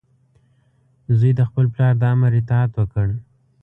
زوی 1.17 1.31
د 1.35 1.41
خپل 1.49 1.65
پلار 1.73 1.93
د 2.01 2.03
امر 2.13 2.31
اطاعت 2.39 2.71
وکړ. 2.75 3.07